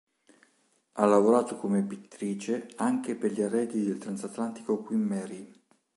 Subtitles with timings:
[0.93, 5.53] Ha lavorato come pittrice anche per gli arredi del transatlantico Queen Mary.